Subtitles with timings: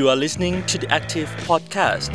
[0.00, 2.12] You are listening to the Active Podcast.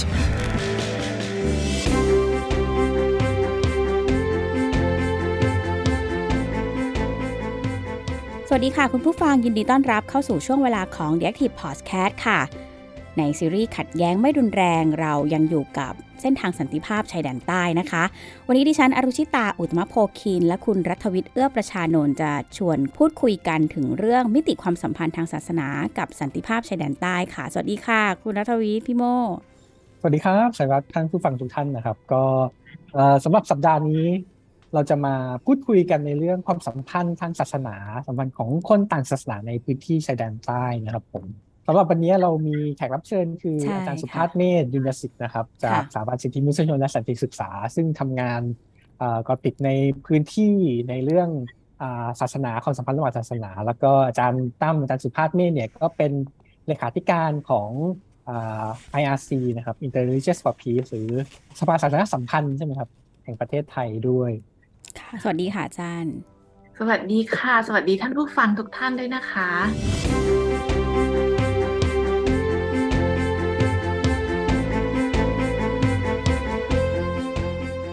[8.47, 12.39] สวัสดีค่ะ คุณผู้ฟังยินดีต้อนรับเข้าสู่ช่วงเวลาของ The Active Podcast ค่ะ
[13.17, 18.03] ในซีรีส์ขัดแย้งไม่รุนแรงเรายังอยู่กับเส้นทางสันติภาพชายแดนใต้นะคะ
[18.47, 25.67] วันนี้ดิฉันอรุชิตาอุตมะโพคิน และคุณรัฐวิทย์เอื้อประชานนท์จะชวนพูดคุยกันถึงเรื่องมิติความสัมพันธ์ทางศาสนา
[25.97, 29.03] กับสันติภาพชายแดนใต้ค่ะ สวัสดีค่ะ คุณรัฐวิทย์พี่โม
[29.99, 32.23] สวัสดีครับสวัสดีท่านผู้ฟังทุกท่านนะครับ ก็
[33.23, 34.05] สำหรับสัปดาห์นี้
[34.73, 37.75] เราจะมาพูดคุยกันในเรื่องความสัมพันธ์ทางศาสนา
[38.07, 41.25] สัมพันธ์ของคนต่างศาสนาในพื้นที่ชายแดนใต้นะครับผม
[41.67, 48.41] สำหรับวันนี้เรามีแขกรับเชิญคือใช่อาจารย์สุค่ะภาพเมธยุนยสิทธิ์นะครับ จากค่ะสถาบันสิทธิมนุษยชนและสันติศึกษา ซึ่งทำงาน
[48.99, 49.69] เอ่อก็ติดใน
[50.05, 50.55] พื้นที่
[50.89, 51.29] ในเรื่อง
[51.81, 56.11] อ่าศาสนาความสัมพันธ์ระหว่างศาสนา แล้วก็อาจารย์ตั้มอาจารย์สุภาพเมธเนี่ยก็เป็น
[56.67, 57.69] เลขาธิการของ
[58.29, 58.65] อ่า
[59.01, 61.11] IRC นะครับ Interreligious for Peace หรือ
[61.59, 62.89] สภาศาสนาสัมพันธ์ใช่ไหมครับ
[63.23, 64.31] แห่งประเทศไทยด้วย
[64.99, 66.15] ค่ะสวัสดีค่ะอาจารย์
[66.79, 69.49] สวัสดีค่ะ สวัสดีท่านผู้ฟังทุกท่านด้วยนะคะ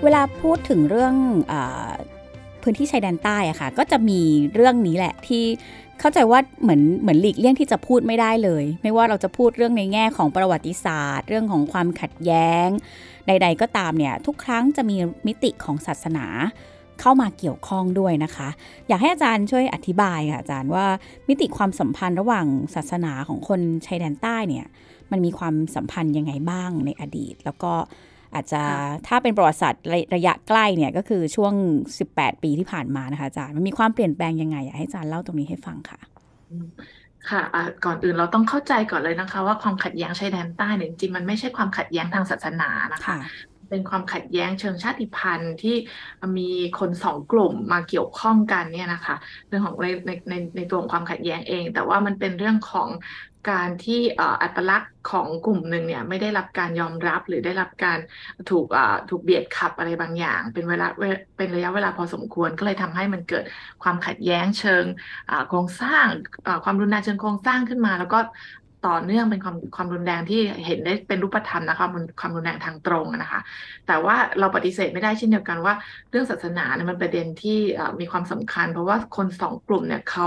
[0.09, 1.15] วลาพูดถึงเรื่อง
[1.53, 1.55] อ
[2.63, 4.21] พื้นที่ชายแดนใต้อะค่ะ ก็จะมี
[4.55, 5.45] เรื่องนี้แหละที่
[6.01, 12.69] เข้าใจว่าเหมือนเหมือนหลีกเลี่ยงที่จะพูดไม่ได้เลย ไม่ว่าเราจะพูดเรื่องในแง่ของประวัติศาสตร์ เรื่องของความขัดแย้ง
[13.27, 16.27] ใด ๆ ก็ตามเนี่ย ทุกครั้งจะมีมิติของศาสนา
[17.01, 18.49] เข้ามาเกี่ยวข้องด้วยนะคะ
[18.89, 20.87] อยากให้อาจารย์ช่วยอธิบายค่ะอาจารย์ว่า
[21.29, 24.67] มิติความสัมพันธ์ระหว่างศาสนาของคนชายแดนใต้เนี่ย
[25.11, 27.73] มันมีความสัมพันธ์ยังไงบ้างในอดีต แล้วก็
[28.35, 31.53] อาจจะค่ะถ้าเป็นประวัติศาสตร์ระระยะใกล้เนี่ยก็คือช่วง
[31.99, 35.99] 18 ปีที่ผ่านมานะคะอาจารย์มันมีความเปลี่ยนแปลงยังไงอยากให้อาจารย์เล่าตรงนี้ให้ฟังค่ะ
[37.31, 43.19] ค่ะอะก่อนอื่นเราต้องเข้าใจก่อนเลยนะคะ ว่าความขัดแย้งชายแดนใต้เนี่ยจริงๆมันไม่ใช่ความขัดแย้งทางศาสนานะคะค่ะ
[43.71, 45.77] เป็นความขัดแย้งเชิงชาติพันธุ์ที่
[46.39, 49.17] มีคนสองกลุ่มมาเกี่ยวข้องกันเนี่ยนะคะ
[49.49, 52.89] เรื่องของในในในในตัวของความขัดแย้งเอง แต่ว่ามันเป็นเรื่องของ
[53.51, 54.01] การที่
[54.43, 57.99] อัตลักษณ์ของกลุ่มหนึ่งเนี่ยไม่ได้รับการยอมรับหรือได้รับการ
[58.51, 58.67] ถูก
[59.11, 61.03] ถูกเบียดขับอะไรบางอย่าง เป็นเวลาเว
[61.37, 63.45] เป็นระยะเวลาพอสมควรก็เลยทำให้มันเกิด
[63.83, 64.85] ความขัดแย้งเชิง
[65.49, 66.07] โครงสร้าง
[66.65, 68.19] ความรุนแรงเชิงโครงสร้างขึ้นมา แล้วก็
[68.87, 73.41] ต่อเนื่องเป็นความความรุนแรงที่เห็นได้เป็นรูปธรรมนะคะความรุนความรุนแรงทางตรงนะคะ
[73.87, 75.75] แต่ว่าเราปฏิเสธไม่ได้เช่นเดียวกันว่า
[76.11, 77.59] เรื่องศาสนาเนี่ยมันประเด็นที่
[78.01, 80.27] มีความสำคัญ เพราะว่าคนสองกลุ่มเนี่ยเขา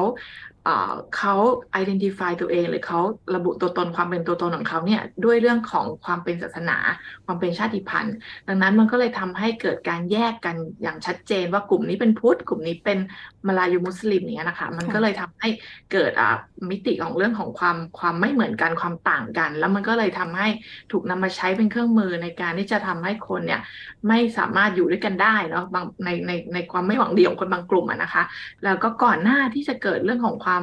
[1.18, 1.36] เขา
[1.82, 3.00] identify ตัวเองหรือเขา
[3.36, 6.78] ระบุตัวตนความเป็นตัวตนของเขาเนี่ยด้วยเรื่องของความเป็นศาสนา
[7.26, 8.16] ความเป็นชาติพันธุ์
[8.48, 13.00] ดังนั้นมันก็เลยทำให้เกิดการแยกกันอย่างชัดเจนว่ากลุ่มนี้เป็นพุทธ กลุ่มนี้เป็น
[13.48, 15.50] มาลายูมุสลิมอย่างเนี้ยนะคะ มันก็เลยทำให้
[15.92, 16.30] เกิดอะ
[16.70, 20.48] มิติของเรื่องของความความไม่เหมือนกันความต่างกัน แล้วมันก็เลยทำให้
[20.92, 23.62] ถูกนำมาใช้เป็นเครื่องมือในการที่จะทำให้คนเนี่ย
[24.08, 25.66] ไม่สามารถอยู่ด้วยกันได้เนาะ
[26.06, 28.24] ในในในความไม่หวังดีของคนบางกลุ่มอะนะคะ
[28.64, 30.60] แล้วก็ก่อนหน้าที่จะเกิดเรื่องของความควา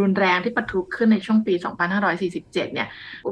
[0.00, 1.54] รุนแรงที่ปะทุขึ้นในช่วงปี
[2.08, 2.88] 2547 เนี่ย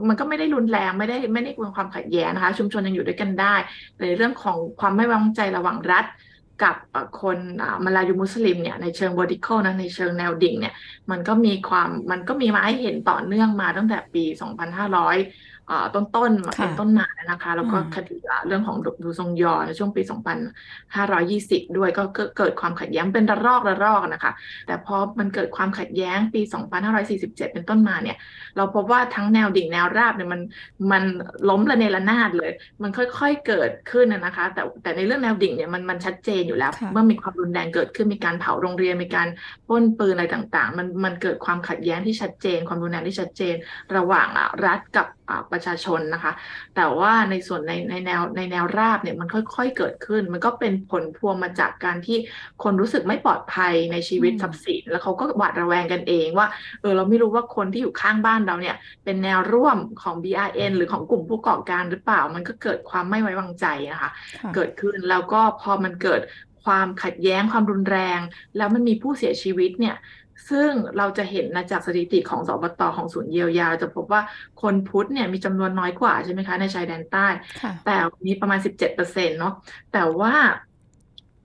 [0.08, 3.54] มันก็ไม่ได้รุนแรงไม่ได้ไม่ได้เป็นความขัดแย้งนะคะ ชุมชนยังอยู่ด้วยกันได้
[4.00, 6.06] ในเรื่องของความไม่ไว้วางใจระหว่างรัฐ
[6.64, 6.76] กับ
[7.20, 7.38] คน
[7.84, 10.74] มาลายูมุสลิมเนี่ยในเชิง vertical นะในเชิงแนวดิ่งเนี่ย
[11.10, 14.24] มันก็มีความมันก็มีมาให้เห็นต่อเนื่องมาตั้งแต่ปี
[15.00, 15.55] 2500
[15.94, 20.02] ต้นๆมาค่ะเป็นต้นมานะคะ แล้วก็อืมคดีอะเรื่องของดูดูทรงยอในช่วงปี
[21.08, 24.32] 2520 ด้วยก็เกิดเกิดความขัดแย้งเป็นระลอกระลอกนะคะ
[24.66, 26.40] แต่พอมันเกิดความขัดแย้งปี
[26.96, 28.16] 2547 เป็นต้นมาเนี่ย
[28.56, 30.40] เราพบว่าทั้งแนวดิ่งแนวราบเนี่ยมัน
[30.92, 31.04] มัน
[31.48, 32.50] ล้มระเนระนาดเลย
[32.82, 39.28] มันค่อยๆเกิดขึ้นนะนะคะ แต่แต่ในเรื่องแนวดิ่งเนี่ยมันมันชัดเจนอยู่แล้ว ค่ะ เมื่อมีความรุนแรงเกิดขึ้นมีการเผาโรงเรียนมีการ
[39.68, 43.54] ปล้นปืนอะไรต่างๆ มันมันเกิดความขัดแย้งที่ชัดเจน ความรุนแรงที่ชัดเจน
[43.96, 46.32] ระหว่างอะรัฐกับอะประชาชนนะคะ
[46.76, 52.18] แต่ว่าในส่วนในในแนวในแนวราบเนี่ยมันค่อย ๆ เกิดขึ้น มันก็เป็นผลพวงมาจากการที่
[52.62, 56.46] คนรู้สึกไม่ปลอดภัยในชีวิตอืมทรัพย์สิน แล้วเขาก็หวาดระแวงกันเองว่า
[56.80, 64.10] เออเราไม่รู้ว่าคนที่อยู่ข้างบ้านเราเนี่ยเป็นแนวร่วมของ BRN หรือของกลุ่มผู้ก่อการหรือเปล่า มันก็เกิดความไม่ไว้วางใจนะคะ
[64.42, 66.20] ค่ะเกิดขึ้นแล้วก็พอมันเกิด
[66.64, 68.20] ความขัดแย้งความรุนแรง
[68.56, 69.96] แล้วมันมีผู้เสียชีวิตเนี่ย
[70.50, 74.20] ซึ่งเราจะเห็นนะจากสถิติของสบตของศูนย์เยียวยา จะพบว่า
[74.62, 77.26] คนพุทธเนี่ยมีจำนวนน้อยกว่าใช่ไหมคะในชายแดนใต้
[77.62, 77.96] ค่ะแต่
[78.26, 79.54] มีประมาณ17%เนาะ
[79.92, 80.34] แต่ว่า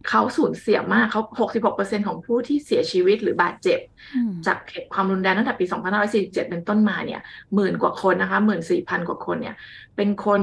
[0.10, 1.22] เขาสูญเสียมากเขา
[1.70, 3.80] 66%ของผู้ที่เสียชีวิตหรือบาดเจ็บ
[4.16, 5.66] อืมจากเหตุความรุนแรงตั้งแต่ปี
[6.08, 7.22] 2547 เป็นต้นมาเนี่ย
[7.56, 9.56] หมื่นกว่าคนนะคะหมื่นสี่พันกว่าคนเนี่ย
[9.96, 10.42] เป็นคน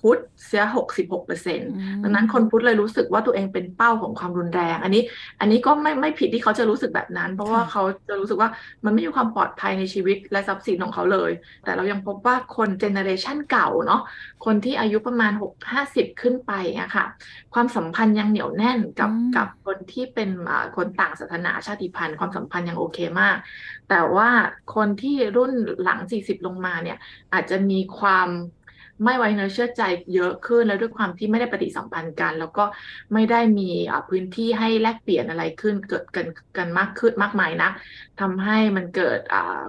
[0.00, 1.70] พุทธเสียหกสิบหกเปอร์เซ็นต์
[2.02, 5.02] ดังนั้นคนพุทธเลยรู้สึกว่าตัวเองเป็นเป้าของความรุนแรง อันนี้
[5.40, 8.50] อันนี้ก็ไม่ไม่ผิดที่เขาจะรู้สึกแบบนั้น เพราะว่าเขาจะรู้สึกว่า
[8.84, 11.30] มันไม่มีความปลอดภัยในชีวิตและทรัพย์สินของเขาเลย
[11.64, 14.02] แต่เรายังพบว่าคน generation เก่าเนาะ
[14.44, 17.04] คนที่อายุประมาณหกห้าสิบขึ้นไปอะค่ะ
[17.54, 20.30] ความสัมพันธ์ยังเหนียวแน่นกับกับคนที่เป็น
[20.76, 23.36] คนต่างศาสนาชาติพันธุ์ ความสัมพันธ์ยังโอเคมาก
[23.90, 24.30] แต่ว่า
[24.74, 26.98] คนที่รุ่นหลัง40ลงมาเนี่ย
[27.32, 28.28] อาจจะมีความ
[29.04, 29.82] ไม่ไว้เนื้อเชื่อใจ
[30.14, 32.64] เยอะขึ้น แล้วด้วยความที่ไม่ได้ปฏิสัมพันธ์กัน แล้วก็
[33.14, 33.70] ไม่ได้มี
[34.08, 36.26] พื้นที่ให้แลกเปลี่ยนอะไรขึ้นเกิดกัน
[36.56, 37.70] กันมากขึ้นมากมายนะ
[38.20, 39.18] ทำให้มันเกิด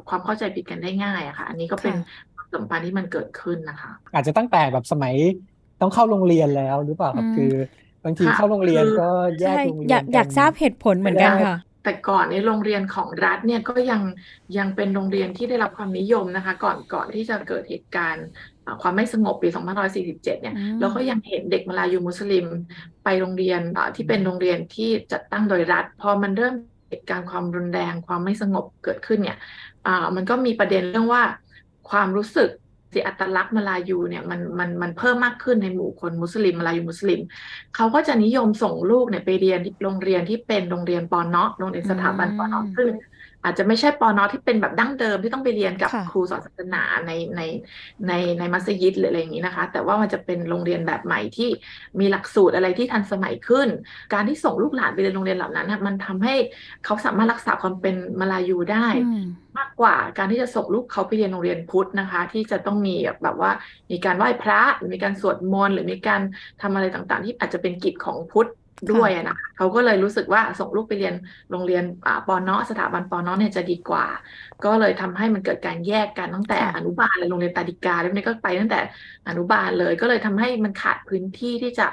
[0.10, 1.96] ความเข้าใจผิดกันได้ง่ายอะค่ะ อันนี้ก็เป็น
[2.54, 5.16] สัมพันธ์ที่มันเกิดขึ้นนะคะ อาจจะตั้งแต่แบบสมัย
[5.82, 7.52] ต้องเข้าโรงเรียนแล้วหรือเปล่าครับคือ
[8.04, 14.02] บางทีเข้าโรงเรียนก็แยกโรงเรียนอยากอยากทราบเหตุผลเหมือนกันค่ะ แต่ก่อนในโรงเรียนของรัฐเนี่ยก็ยัง
[14.58, 18.26] ยังเป็นโรงเรียนที่ได้รับความนิยมนะคะ ก่อนก่อนที่จะเกิดเหตุการณ์
[18.82, 19.50] ความไม่สงบปี
[19.90, 22.46] 2547 เนี่ยเราก็ยังเห็นเด็กมาลายูมุสลิม
[23.04, 23.62] ไปโรงเรียน
[23.96, 26.56] ที่เป็นโรงเรียนที่จัดตั้งโดยรัฐ พอมันเริ่ม
[26.90, 29.38] เหตุการณ์ความรุนแรงความไม่สงบเกิดขึ้นเนี่ย
[30.16, 31.24] มันก็มีประเด็นเรื่องว่า
[31.90, 32.50] ความรู้สึก
[32.94, 37.20] สิอัตลักษณ์มาลายูเนี่ยมันมันมันเพิ่มมากขึ้นในหมู่คนมุสลิมมาลายูมุสลิม
[37.76, 42.90] เขาก็จะนิยมส่งลูกเนี่ยไปเรียนโรงเรียนที่เป็นโรงเรียนปอนเนาะโรงเรียนสถาบันปอนเนาะซึ่ง
[43.44, 47.42] อาจจะไม่ใช่ปอนอที่เป็นแบบดั้งเดิมที่ต้องไปเรียนกับครูสอนศาสนาในใน
[48.08, 51.50] ในในมัสยิดหรืออะไรอย่างนี้นะคะ แต่ว่ามันจะเป็นโรงเรียนแบบใหม่ที่
[52.00, 53.68] มีหลักสูตรอะไรที่ทันสมัยขึ้น
[54.14, 56.36] การที่ส่งลูกหลานไปเรียนโรงเรียนเหล่านั้นมันทำให้
[56.86, 58.88] เขาสามารถรักษาความเป็นมาลายูได้
[59.58, 63.52] มากกว่าการที่จะส่งลูกเขาไปเรียนโรงเรียนพุทธนะคะ ที่จะต้องมีแบบว่า
[63.92, 64.62] มีการไหว้พระ
[64.92, 66.22] มีการสวดมนต์หรือมีการ
[66.62, 68.50] ทำอะไรต่างๆ ที่อาจจะเป็นกิจของพุทธ
[68.92, 71.16] ด้วยนะเขาก็เลยรู้สึกว่าส่งลูกไปเรียน
[71.52, 71.84] โรงเรียน
[72.28, 74.06] ปอนอสถาบันปอนอเนี่ยจะดีกว่า
[74.66, 78.80] ก็เลยทำให้มันเกิดการแยกกันตั้งแต่อนุบาลเลยโรงเรียนตาดิกาแล้วนี่ก็ไปตั้งแต่
[79.28, 81.88] อนุบาลเลย ก็เลยทำให้มันขาดพื้นที่ที่จะ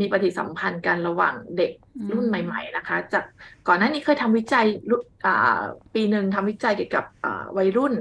[0.00, 1.72] มีปฏิสัมพันธ์กันระหว่างเด็ก
[2.14, 3.24] รุ่นใหม่ ๆ นะคะ จาก
[3.68, 4.66] ก่อนหน้านี้เคยทำวิจัย
[5.94, 7.04] ปีหนึ่งทำวิจัยเกี่ยวกับ
[7.56, 7.94] วัยรุ่น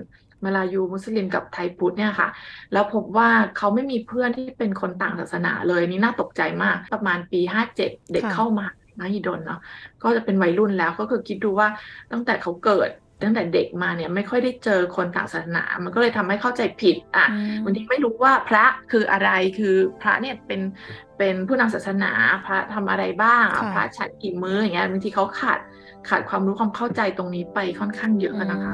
[0.43, 2.29] มาลายูมุสลิมกับไทยพุทธเนี่ยค่ะ
[2.73, 8.65] แล้วพบว่าเขาไม่มีเพื่อนที่เป็นคนต่างศาสนาเลยนี่น่าตกใจมาก ประมาณปีห้าเจ็ดเด็กเข้ามา
[8.99, 9.59] มหิดลเนาะ
[10.03, 11.67] ก็จะเป็นวัยรุ่นแล้วก็คือคิดดูว่า
[12.11, 12.89] ตั้งแต่เขาเกิด
[13.23, 17.27] ตั้งแต่เด็กมาเนี่ยไม่ค่อยได้เจอคนต่างศาสนา มันก็เลยทำให้เข้าใจผิดอะ
[17.63, 20.61] บางทีไม่รู้ว่าพระคืออะไรคือพระเนี่ยเป็น
[21.17, 22.11] เป็นผู้นำศาสนา
[22.45, 25.59] พระทำอะไรบ้าง พระฉันกี่มื้ออย่างเงี้ยบางทีเขาขาด
[26.09, 28.73] ขาดความรู้ความเข้าใจตรงนี้ไปค่อนข้างเยอะนะคะ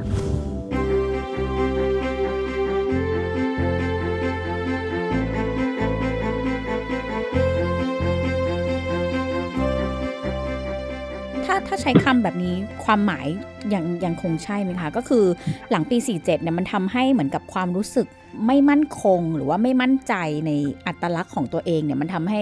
[11.67, 12.55] ถ้าใช้คำแบบนี้
[12.85, 13.27] ความหมาย
[13.73, 15.25] ยังยังคงใช่ไหมคะ ก็คือ
[15.71, 18.07] หลังปี 47เนี่ยมันทำให้เหมือนกับความรู้สึก
[18.47, 20.13] ไม่มั่นคงหรือว่าไม่มั่นใจ
[20.47, 20.51] ใน
[20.87, 22.41] อัตลักษณ์ของตัวเองเนี่ยมันทำให้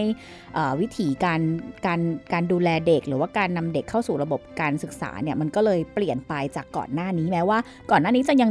[0.81, 1.41] วิธีการ
[1.85, 1.99] การ
[2.33, 7.57] การดูแลเด็ก หรือว่าการนำเด็กเข้าสู่ระบบการศึกษาเนี่ยมันก็เลยเปลี่ยนไปจากก่อนหน้านี้แม้ว่า
[7.91, 8.49] ก่อนหน้านี้จะยัง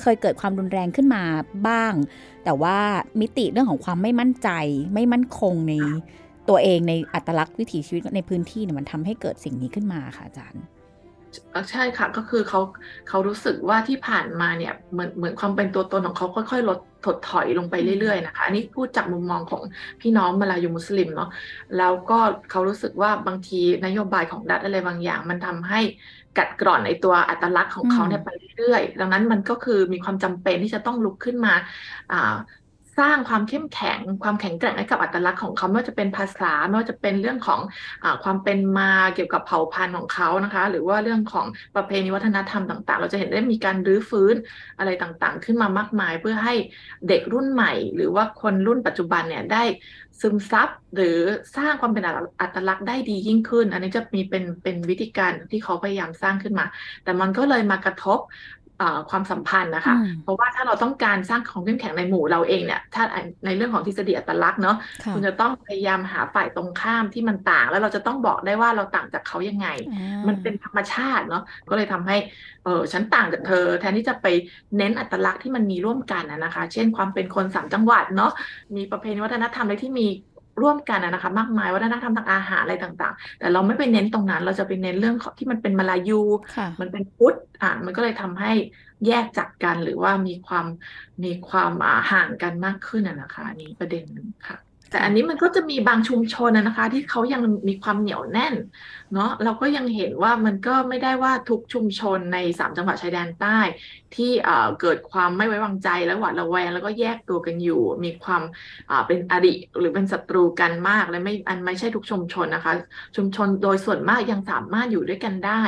[0.00, 1.22] เคยเกิดความรุนแรงขึ้นมา
[1.68, 1.92] บ้าง
[2.44, 2.78] แต่ว่า
[3.20, 4.50] มิติเรื่องของความไม่มั่นใจ
[4.94, 5.74] ไม่มั่นคงใน
[6.48, 10.64] ตัวเองในอัตลักษณ์วิถีชีวิตในพื้นที่เนี่ยมันทำให้เกิดสิ่งนี้ขึ้นมาค่ะอาจารย์
[11.70, 12.60] ใช่ค่ะก็คือเขา
[13.08, 19.62] เขารู้สึกว่าที่ผ่านมาเนี่ยเหมือนเหมือนความเป็นตัวตนของเขาค่อยๆลดถดถอยลงไปเรื่อยๆนะคะอันนี้พูดจากมุมมองของ
[20.00, 21.30] พี่น้องมาลายูมุสลิมเนาะ
[21.76, 22.18] แล้วก็
[22.50, 25.80] เขารู้สึกว่าบางทีนโยบายของรัฐอะไรบางอย่าง มันทำให้
[26.38, 31.54] กัดกร่อนในตัวอัตลักษณ์ของเขาเนี่ยไปเรื่อยๆ ดังนั้นมันก็คือมีความจำเป็นที่จะต้องลุกขึ้นมา
[32.98, 37.60] สร้างความเข้มแข็ง ความแข็งแกร่งให้กับอัตลักษณ์ของเขาไม่ว่าจะเป็นภาษาไม่ว่าจะเป็นเรื่องของ
[38.04, 44.34] อความเป็นมาเกี่ยวกับเผ่าพันธุ์ของเขานะคะ หรือว่าเรื่องของประเพณีวัฒนธรรมต่าง ๆ เราจะเห็นได้มีการรื้อฟื้น
[44.78, 46.54] อะไรต่างๆ ขึ้นมามากมายเพื่อให้
[47.08, 49.62] เด็กรุ่นใหม่ หรือว่าคนรุ่นปัจจุบันเนี่ยได้
[50.20, 51.18] ซึมซับหรือ
[51.56, 52.02] สร้างความเป็น
[52.40, 56.66] อัตลักษณ์ได้ดียิ่งขึ้น อันนี้จะมีเป็นเป็นวิธีการที่เขาพยายามสร้างขึ้นมา
[57.04, 58.18] แต่มันก็เลยมากระทบ
[59.10, 63.04] ความสัมพันธ์นะคะ เพราะว่าถ้าเราต้องการสร้างของเข้มแข็งในหมู่เราเองเนี่ย ถ้า
[63.44, 64.76] ในเรื่องของทฤษฎีอัตลักษณ์เนาะ
[65.12, 69.68] คุณจะต้องพยายามหาฝ่ายตรงข้ามที่มันต่าง แล้วเราจะต้องบอกได้ว่าเราต่างจากเขายังไง
[70.28, 72.16] มันเป็นธรรมชาติเนาะก็เลยทำให้
[72.64, 74.26] เออฉันต่างจากเธอ แทนที่จะไป
[74.76, 78.32] เน้นอัตลักษณ์ที่มันมีร่วมกันนะคะ เช่นความเป็นคนสามจังหวัดเนาะ
[78.76, 80.06] มีประเพณีวัฒนธรรมอะไรที่มี
[80.62, 86.20] ร่วมกันนะคะ มากมายวัฒนธรรมทางอาหารอะไรต่าง ๆ แต่เราไม่ไปเน้นตรงนั้น เราจะไปเน้นเรื่องที่มันเป็นมาลายู
[86.80, 88.52] มันเป็นพุทธอ่ามันก็เลยทำให้
[89.06, 90.66] แยกจากกันหรือว่ามีความ
[91.24, 91.72] มีความ
[92.12, 98.54] ห่างกันมากขึ้นนะคะนี่ประเด็นหนึ่งค่ะ แต่อันนี้มันก็จะมีบางชุมชนนะคะ ที่เขายังมีความเหนียวแน่น
[99.14, 103.58] เนาะเราก็ยังเห็นว่ามันก็ไม่ได้ว่าทุกชุมชนในสามจังหวัดชายแดนใต้
[104.16, 104.30] ที่
[104.80, 108.42] เกิดความไม่ไว้วางใจและหวาดระแวงแล้วก็แยกตัวกันอยู่ มีความ
[109.06, 112.72] เป็นอริหรือเป็นศัตรูกันมากและไม่อันไม่ใช่ทุกชุมชนนะคะ
[113.16, 115.62] ชุมชนโดยส่วนมากยังสามารถอยู่ด้วยกันได้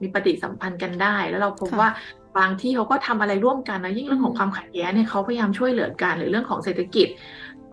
[0.00, 1.90] มีปฏิสัมพันธ์กันได้ แล้วเราพบว่า
[2.38, 7.08] บางที่เขาก็ทำอะไรร่วมกันนะยิ่งเรื่องของความขัดแย้งเนี่ยเขาพยายามช่วยเหลือกันหรือเรื่องของเศรษฐกิจ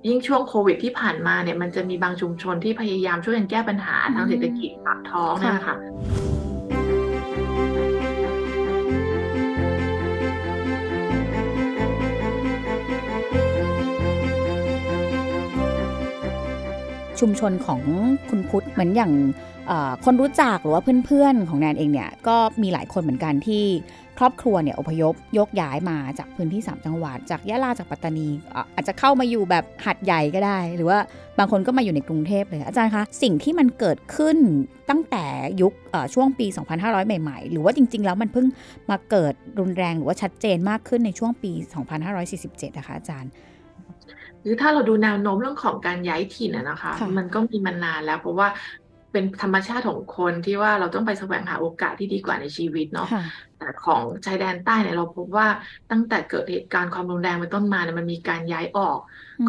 [0.08, 5.76] ยิ่งช่วงโควิดที่ผ่านมาเนี่ยมันจะมีบางชุมชนที่พยายามช่วยกันแก้ปัญหาทางเศรษฐกิจปากท้องนะคะ
[17.20, 17.82] ชุมชนของ
[18.30, 19.12] คุณพุทธเหมือนอย่าง
[20.06, 23.66] คนรู้จักหรือว่าเพื่อนๆของแนนเองเนี่ยก็มีหลายคนเหมือนกันที่
[24.20, 28.28] ครอบครัวเนี่ยอพยพยกย้ายมาจากพื้นที่ 3 จังหวัด จากยะลาจากปัตตานี
[28.76, 31.00] อาจจะเข้ามาอยู่แบบหัดใหญ่ก็ได้ หรือว่า
[31.40, 34.38] บางคนก็มาอยู่ในกรุงเทพเลยอาจารย์คะสิ่งที่มันเกิดขึ้น
[34.90, 35.26] ตั้งแต่
[35.62, 35.74] ยุค
[36.14, 38.48] ช่วงปี 2500 ใหม่ ๆ หรือว่าจริง ๆ แล้วมันเพิ่ง
[38.90, 41.52] มาเกิดรุนแรงหรือว่าชัดเจนมากขึ้นในช่วงปี
[42.16, 43.32] 2547 นะคะอาจารย์
[44.42, 48.48] หรือถ้าเราดูแนวโน้มเรื่องของการย้ายถิ่นนะคะ มันก็มีมานานแล้วเพราะว่า
[49.12, 53.10] เป็นธรรมชาติของคนที่ว่าเราต้องไปแสวงหาโอกาสที่ดีกว่าในชีวิตเนาะ
[53.58, 55.48] แต่ของชายแดนใต้เนี่ยเราพบว่า
[55.92, 59.00] ตั้งแต่เกิดเหตุการณ์ความรุนแรงเป็นต้นมาเนี่ยมันมีการย้ายออก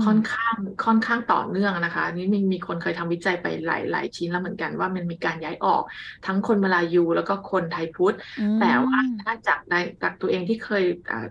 [0.04, 5.82] ค่อนข้างค่อนข้างต่อเนื่องนะคะนี่มีมีคนเคยทำวิจัยไปหลายหลายชิ้นแล้วเหมือนกันว่ามันมีการย้ายออก
[6.26, 8.16] ทั้งคนมาลายูแล้วก็คนไทยพุทธ
[8.60, 10.84] แต่ว่าถ้าจากในจากตัวเองที่เคย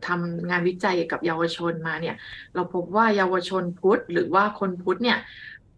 [0.07, 2.15] ทำงานวิจัยกับเยาวชนมาเนี่ย
[2.55, 5.17] เราพบว่าเยาวชนพุทธหรือว่าคนพุทธเนี่ย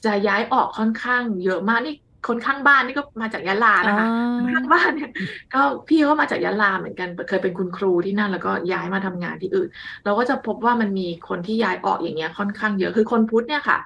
[0.05, 1.93] จะย้ายออกค่อนข้างเยอะมากนี่
[2.27, 4.07] คนข้างบ้านนี่ก็มาจากยะลานะคะ
[4.53, 5.09] ข้างบ้านเนี่ย
[5.53, 9.69] ก็พี่ก็มาจากยะลาเหมือนกันเคยเป็นคุณครูที่นั่นแล้วก็ย้ายมาทำงานที่อื่น
[10.03, 13.77] เราก็จะพบว่ามันมีคนที่ย้ายออกอย่างเงี้ยค่อนข้างเยอะคือคนพุทธเนี่ยค่ะ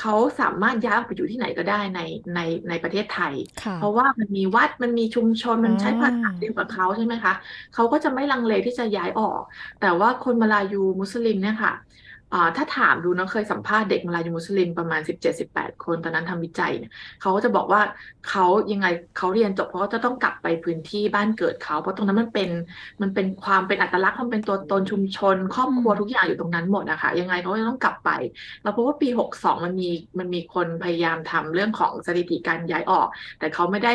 [0.00, 2.00] เขาสามารถย้ายไปอยู่ที่ไหนก็ได้ใน
[2.34, 3.34] ในในประเทศไทย
[3.76, 7.32] เพราะว่ามันมีวัดมันมีชุมชนมันใช้ภาษาเดียวกับเขาใช่ไหมคะ
[7.74, 9.42] เขาก็จะไม่ลังเลที่จะย้ายออก
[9.80, 11.72] แต่ว่าคนมาลายูมุสลิมเนี่ยค่ะ
[12.56, 15.00] ถ้าถามดูนะเคยสัมภาษณ์เด็กมาลายูมุสลิมประมาณ
[15.42, 17.82] 17-18คนตอนนั้นทำวิจัยเนี่ยเขาก็จะบอกว่า
[18.28, 18.86] เขายังไง
[19.18, 22.50] เขาเรียนจบเพราะจะต้องกลับไปพื้นที่บ้านเกิดเขา เพราะตรงนั้นมันเป็น
[23.02, 28.10] มันเป็นความเป็นอัตลักษณ์มันเป็นตัวตนชุมชน ครอบครัวทุกอย่างอยู่ตรงนั้นหมดนะคะยังไงเขาจะต้องกลับไป
[28.62, 29.88] เราพบว่าปี62มันมี
[30.18, 33.94] มันมีคนพยายามทำเรื่องของสถิติการย้ายออก แต่เขาไม่ได้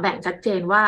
[0.00, 0.82] แบ่งชัดเจนว่า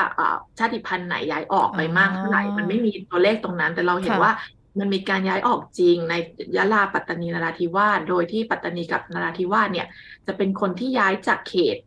[0.58, 4.32] ชาติพันธุ์ไหนย้ายออกไปมากเท่าไหร่ มันไม่มีตัวเลขตรงนั้น แต่เราเห็นว่า
[4.78, 6.14] มันมีการย้ายออกจริงใน
[6.56, 9.86] ยะลาปัตตานีนราธิวาสโดยที่ปัตตานีกับนราธิวาสเนี่ย
[10.26, 11.78] จะเป็นคนที่ย้ายจากเขต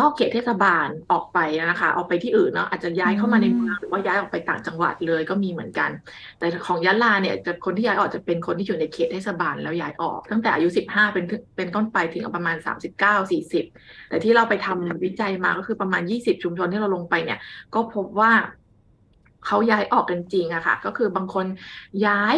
[0.00, 5.90] นอกเขตเทศบาลออกไปนะคะออกไปที่อื่นเนาะอาจจะย้ายเข้ามาในเมืองหรือว่าย้ายออกไปต่างจังหวัดเลยก็มีเหมือนกัน
[6.38, 11.24] แต่ของยะลาเนี่ยจะคนที่ย้ายออกจะเป็นคนที่อยู่ในเขตเทศบาลแล้วย้ายออก ตั้งแต่อายุ 15 เป็น
[11.56, 12.56] เป็นต้นไปถึงประมาณ
[12.98, 17.38] 39 40 แต่ที่เราไปทำวิจัยมาก็คือประมาณ 20 ชุมชนที่เราลงไปเนี่ย
[17.74, 18.32] ก็พบว่า
[19.46, 21.46] เขาย้ายออกกันจริงอะค่ะ ก็คือบางคน
[22.06, 22.36] ย้าย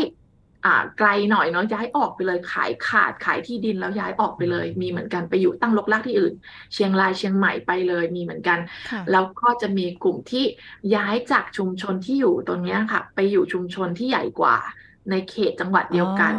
[0.67, 6.35] อ่าไกลหน่อยเนาะย้ายออกไปเลยขายขาดขายที่ดินแล้วย้ายออกไปเลย มีเหมือนกันไปอยู่ตั้งลกลากที่อื่น
[6.75, 8.59] เชียงรายเชียงใหม่ไปเลยมีเหมือนกัน
[9.13, 10.45] แล้วก็จะมีกลุ่มที่
[10.95, 14.57] ย้ายจากชุมชนที่อยู่ตรงนี้ค่ะ ไปอยู่ชุมชนที่ใหญ่กว่า
[15.11, 16.35] ในเขตจังหวัดเดียวกัน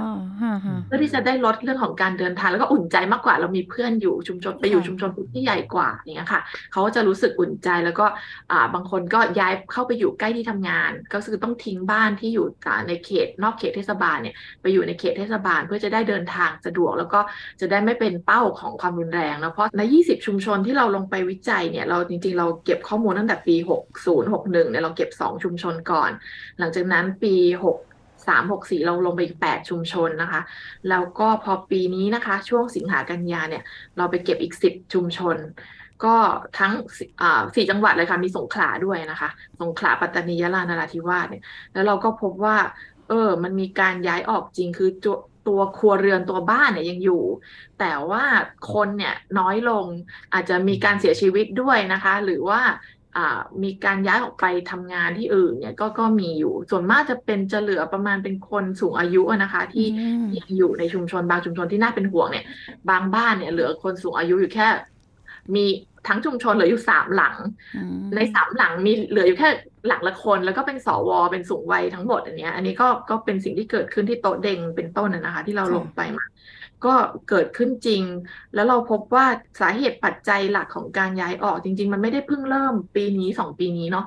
[0.85, 6.41] เพื่อที่จะได้ลดเรื่องของการเดินทางแล้วก็อุ่นใจมากกว่าเรามีเพื่อนอยู่ชุมชนไปอยู่ชุมชนที่ใหญ่กว่าอย่างเงี้ยค่ะ
[6.71, 8.05] เขาก็จะรู้สึกอุ่นใจแล้วก็
[8.51, 12.45] อ่าบางคนก็ย้ายเข้าไปอยู่ใกล้ที่ทำงาน ก็คือต้องทิ้งบ้านที่อยู่
[12.87, 17.19] ในเขตนอกเขตเทศบาลเนี่ยไปอยู่ในเขตเทศบาล เพื่อจะได้เดินทางสะดวก แล้วก็
[17.61, 23.55] จะได้ไม่เป็นเป้าของความรุนแรงแล้วเพราะใน 20 ชุมชนที่เราลงไปวิจัยเนี่ยเราจริง ๆ เราเก็บข้อมูลตั้งแต่ปี
[23.99, 26.11] 60 61เนี่ยเราเก็บ 2 ชุมชนก่อน
[26.59, 27.92] หลังจากนั้นปี6
[28.27, 30.41] สามหกสี่เราลงไปอีกแปดชุมชนนะคะ
[30.89, 33.63] แล้วก็พอปีนี้นะคะ ช่วงสิงหากันยาเนี่ย
[33.97, 35.37] เราไปเก็บอีกสิบชุมชน
[36.03, 36.15] ก็
[36.59, 36.73] ทั้ง
[37.55, 39.29] สี่จังหวัดเลยค่ะ มีสงขลาด้วยนะคะ
[39.61, 42.57] สงขลาปัตตานียะลานราธิวาสเนี่ย แล้วเราก็พบว่า
[43.09, 47.23] เออ มันมีการย้ายออกจริงคือตัวตัวครัวเรือนตัวบ้านเนี่ยยังอยู่
[47.79, 48.23] แต่ว่า
[48.73, 49.85] คนเนี่ยน้อยลง
[50.33, 52.61] อาจจะมีการเสียชีวิตด้วยนะคะ หรือว่า
[53.63, 59.85] มีการย้ายออกไปทำงานที่อื่นเนี่ยก็ก็มีอยู่ ส่วนมากจะเป็นจะเหลือประมาณเป็นคนสูงอายุนะคะ ที่
[60.37, 62.45] ยังอยู่ในชุมชนบางชุมชนที่น่าเป็นห่วงเนี่ย
[62.89, 64.67] บางบ้านเนี่ยเหลือคนสูงอายุอยู่แค่
[65.55, 65.65] มี
[66.07, 67.35] ทั้งชุมชนเหลืออยู่สามหลัง
[68.15, 69.49] ในสามหลังมีเหลืออยู่แค่
[69.87, 76.25] หลังละคน แล้วก็เป็นสวเป็นสูงวัยทั้งหมดอันนี้อันนี้ก็ก็เป็นสิ่งที่เกิดขึ้นที่โต๊ะเด้งเป็นต้นนะคะ ที่เราลงไปมา
[76.85, 76.95] ก็
[77.29, 78.03] เกิดขึ้นจริง
[78.53, 79.25] แล้วเราพบว่า
[79.61, 84.05] สาเหตุปัจจัยหลักของการย้ายออกจริง ๆ มันไม่ได้เพิ่งเริ่มปีนี้สองปีนี้เนาะ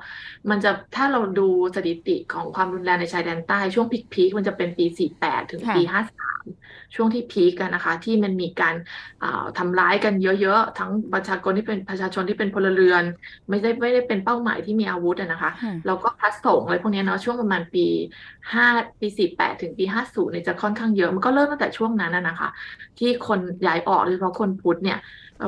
[0.50, 4.84] มันจะถ้าเราดูสถิติของความรุนแรงในชายแดนใต้ช่วงพีคๆมันจะเป็นปี
[5.18, 8.74] 48 ถึงปี 53 ช่วงที่พีคกันนะคะ ที่มันมีการ
[9.58, 13.04] ทำร้ายกันเยอะๆ ทั้งประชากรที่เป็นประชาชนที่เป็นพลเรือน
[13.48, 15.50] ไม่ได้ไม่ได้เป็นเป้าหมายที่มีอาวุธนะคะ
[15.84, 17.86] แล้วก็พระสงฆ์อะไรพวกนี้เนาะช่วงประมาณปี
[18.54, 18.66] ห้า
[19.00, 22.48] ปีสี่แปดถึงปีห้าศูนย์เนี่ยจะค่อนข้างเยอะมันก็เริ่มตั้งแต่ช่วงนั้นนะคะ
[22.98, 24.96] ที่คนย้ายออกโดยเฉพาะคนพุทธเนี่ย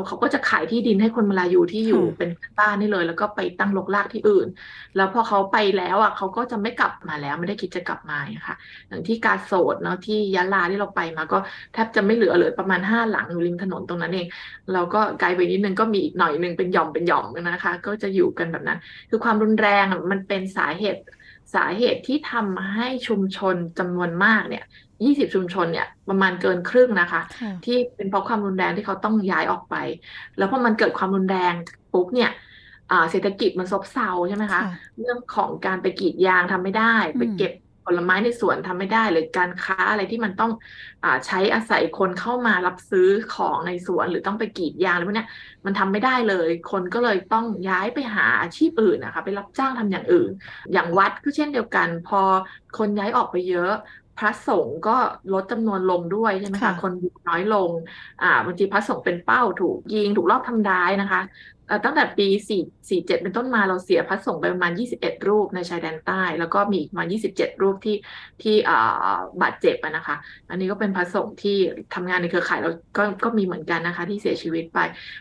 [0.07, 4.47] เขาก็จะขายที่ดินให้คนมาลายูที่อยู่เป็นบ้านนี่เลย แล้วก็ไปตั้งลกลากที่อื่น
[4.97, 8.19] แล้วพอเขาไปแล้วอะเขาก็จะไม่กลับมาแล้วไม่ได้คิดจะกลับมา
[8.49, 8.57] ค่ะ
[8.89, 11.39] อย่างที่กาโสดเนาะที่ยะลาที่เราไปมาก็
[11.73, 14.27] แทบจะไม่เหลือเลยประมาณห้าหลังอยู่ริมถนนตรงนั้นเอง
[14.73, 18.79] เราก็ไกลไปนิดนึงก็มีอีกหน่อยนึงเป็นหย่อมเป็นหย่อมนะคะ ก็จะอยู่กันแบบนั้น
[19.11, 21.01] คือความรุนแรงมันเป็นสาเหตุ
[21.55, 24.65] สาเหตุที่ทำให้ชุมชนจำนวนมากเนี่ย
[25.07, 27.21] 20ชุมชนเนี่ยประมาณเกินครึ่งนะคะ
[27.65, 29.75] ที่เป็นเพราะความรุนแรงที่เขาต้องย้ายออกไป
[30.39, 31.55] แล้วพอมันเกิดความรุนแรง
[31.93, 32.31] ปุ๊บเนี่ย
[33.11, 34.63] เศรษฐกิจมันซบเซาใช่ไหมคะ
[35.01, 37.53] เรื่องของการไปกรีดยางทำไม่ได้ ไปเก็บ
[37.89, 40.53] ผลไม้ในสวนทำไม่ได้ หรือการค้าอะไรที่มันต้อง
[41.05, 45.27] อใช้อาศัยคนเข้ามารับซื้อของในสวนหรือต้องไปกรีดยางอะไรพวกนี้
[45.65, 50.31] มันทำไม่ได้เลย คนก็เลยต้องย้ายไปหาอาชีพอื่นนะคะไปรับจ้างทำอย่างอื่น
[50.73, 52.21] อย่างวัดก็เช่นเดียวกัน พอ
[52.79, 53.75] คนย้ายออกไปเยอะ
[54.19, 54.91] พระสงฆ์ก็
[55.33, 57.71] ลดจำนวนลงด้วยใช่ไหมคะ คนอยู่น้อยลง
[58.21, 61.21] อ่าบางทีพระสงฆ์เป็นเป้าถูกยิงถูกลอบทำร้ายนะคะ
[61.85, 67.97] ตั้งแต่ปี 4 4 7 เป็นต้นมาเราเสียพระสงฆ์ไปประมาณ 21 รูปในชายแดนใต้ แล้วก็มีอีกประมาณ 27 รูปที่
[68.43, 68.55] ที่
[69.43, 70.17] บาดเจ็บนะคะ
[70.51, 71.57] อันนี้ก็เป็นพระสงฆ์ที่
[71.95, 74.79] ทำงานในเครือข่ายเราก็ก็มีเหมือนกันนะคะ ที่เสียชีวิตไป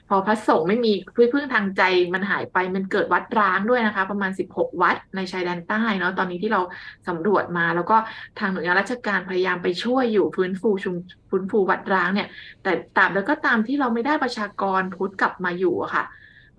[0.10, 0.94] พอพระสงฆ์ไม่มี
[1.34, 6.62] พึ่งทางใจมันหายไปมันเกิดวัดร้างด้วยนะคะ ประมาณ 16 วัดในชายแดนใต้เนาะตอนนี้ที่เรา
[7.08, 7.98] สำรวจมา แล้วก็
[8.40, 10.96] ทางหน่วยงานราชการพยายามไปช่วยอยู่ฟื้นฟูชุม
[11.30, 12.28] ฟื้นฟูวัดร้างเนี่ย
[12.64, 16.06] แต่ตามแล้วก็ตามที่เราไม่ได้ประชากรพุทธกลับมาอยู่อะค่ะ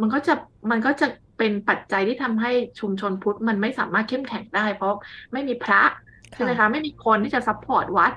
[0.01, 0.35] มันก็จะ
[0.71, 1.07] มันก็จะ
[1.39, 4.95] เป็นปัจจัยที่ทำให้ชุมชนพุทธมันไม่สามารถเข้มแข็งได้ เพราะ
[5.33, 5.83] ไม่มีพระ
[6.35, 8.13] ใช่ไหมคะไม่มีคนที่จะ support วัด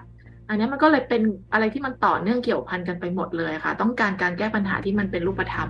[0.50, 1.21] อันนี้มันก็เลยเป็น
[1.53, 5.69] อะไรที่มันต่อเนื่องเกี่ยวพันกันไปหมดเลยค่ะ ต้องการการแก้ปัญหาที่มันเป็นรูปธรรม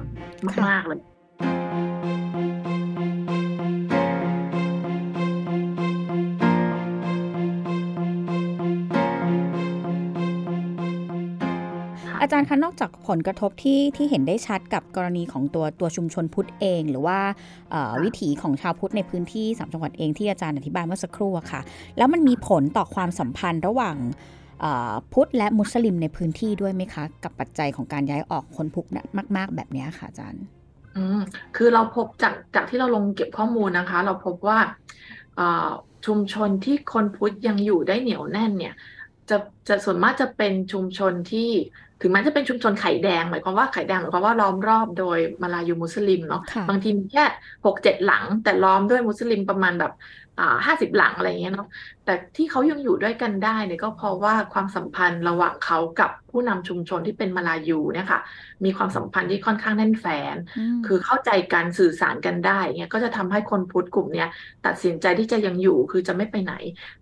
[0.67, 0.99] มาก ๆเลย
[12.41, 17.19] อาจารย์คะนอกจากผลกระทบที่ที่เห็นได้ชัดกับกรณีของตัวตัวชุมชนพุทธเอง หรือว่า
[18.03, 21.61] วิถีของชาวพุทธในพื้นที่สามจังหวัดเองที่อาจารย์อธิบายเมื่อสักครู่ค่ะ
[21.97, 23.95] แล้วมันมีผลต่อความสัมพันธ์ระหว่าง
[25.13, 28.87] พุทธและมุสลิมในพื้นที่ด้วยไหมคะ กับปัจจัยของการย้ายออกคนพุทธ
[29.35, 30.43] มาก ๆ แบบนี้ค่ะอาจารย์
[30.97, 31.19] อืม
[31.55, 34.59] คือเราพบจากจากที่เราลงเก็บข้อมูลนะคะ เราพบว่า
[36.05, 38.73] ชุมชนที่คนพุทธยังอยู่ได้เหนียวแน่นเนี่ย
[39.29, 41.49] จะจะส่วนมากจะเป็นชุมชนที่
[42.01, 47.25] ถึงแม้จะเป็นชุมชนไข่แดงหมายความว่าไข่แดงหมายความว่าล้อมรอบโดยมาลายูมุสลิมเนาะบางทีมีแค่
[47.65, 49.93] หกเจ็ดหลัง แต่ล้อมด้วยมุสลิมประมาณแบบ
[50.65, 51.67] ห้าสิบหลังอะไรเงี้ยเนาะ
[52.05, 58.19] แต่ที่เขายังอยู่ด้วยกันได้เนี่ยก็เพราะว่าความสัมพันธ์ระหว่างเขากับผู้นำชุมชนที่เป็นมาลายูเนี่ยค่ะ
[58.65, 60.35] มีความสัมพันธ์ที่ค่อนข้างแน่นแฟน
[60.87, 64.29] คือเข้าใจกันสื่อสารกันได้เนี่ยก็จะทำให้คนพุทธกลุ่มเนี้ย
[64.65, 66.53] ตัดสินใจที่จะยังอยู่คือจะไม่ไปไหน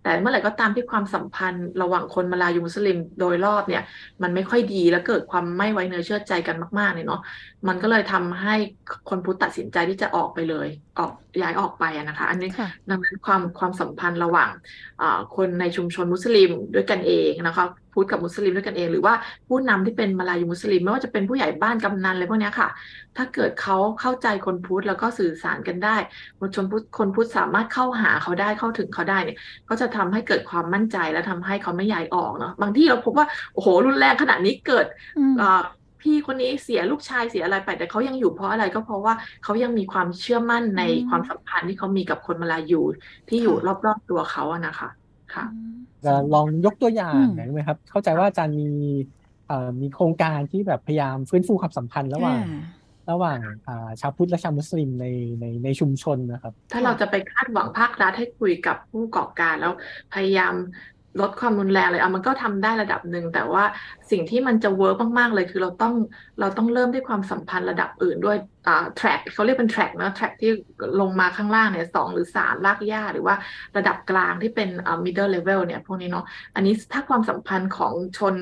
[0.02, 3.82] แต่เมื่อไหร่ก็ตามที่ความสัมพันธ์ระหว่างคนมาลายูมุสลิมโดยรอบเนี่ย
[4.22, 7.20] มันไม่ค่อยดีแล้วเกิดความไม่ไว้เนื้อเชื่อใจกันมากๆเนี่ยเนาะ
[7.68, 8.54] มันก็เลยทำให้
[9.08, 10.68] คนพุทธตัดสินใจที่จะออกไปเลย
[11.00, 12.50] ออกย้ายออกไปนะคะ อันนี้
[12.90, 14.50] ดังนั้นความความสัมพันธ์ระหว่าง
[15.36, 19.14] คนในชุมชนมุสลิมด้วยกันเองนะคะพุทธกับมุสลิมด้วยกันเอง หรือว่า
[19.48, 22.68] ผู้นำที่เป็นมาลายูมุสลิมไม่ว่าจะเป็นผู้ใหญ่บ้านกำนันอะไรพวกนี้ค่ะ
[23.16, 25.96] ถ้าเกิดเขาเข้าใจคนพุทธแล้วก็สื่อสารกันได้
[26.38, 34.86] คนชนพุทธคนพุทธสามารถเข้าหาเขาได้เข้าถึงเขาได้เนี่ย ก็จะทำให้เกิดความมั่นใจและทำให้เขาไม่ย้ายออกเนาะบางที่เราพบว่าโอ้โหรุนแรงขนาดนี้เกิด
[36.02, 42.82] พี่คนนี้เสียลูกชายเสียอะไรไป แต่เขายังอยู่เพราะอะไรก็เพราะว่าเขายังมีความเชื่อมั่นในความสัมพันธ์ที่เขามีกับคนมาลายู
[43.28, 44.88] ที่อยู่รอบๆตัวเขาอะนะคะ
[45.34, 45.44] ค่ะ
[46.04, 48.68] จะลองยกตัวอย่างหน่อยไหมครับ เข้าใจว่าอาจารย์มี
[49.80, 52.40] มีโครงการที่แบบพยายามฟื้นฟูความสัมพันธ์ระหว่าง
[53.10, 53.38] ระหว่าง
[54.00, 55.06] ชาวพุทธและชาวมุสลิมใน
[55.40, 59.72] ในในชุมชนนะครับ ถ้าเราจะไปคาดหวังภาครัฐให้คุยกับผู้ประกอบการแล้ว
[60.14, 60.54] พยายาม
[61.20, 63.64] ลดความรุนแรงเลยเอามันก็ทำได้ระดับหนึ่งแต่ว่า
[64.10, 65.94] สิ่งที่มันจะ work มากๆเลย คือเราต้อง
[66.40, 70.50] เราต้องเริ่มด้วยความสัมพันธ์ระดับอื่นด้วยอ่า track เขาเรียกเป็น track นะ track ที่
[71.00, 73.34] ลงมาข้างล่างเนี่ยสองหรือสามรากหญ้าหรือว่า
[73.76, 78.34] ระดับกลางที่เป็นอ่า middle level เนี่ยพวกนี้เนาะอันนี้ถ้าความสัมพันธ์ของชน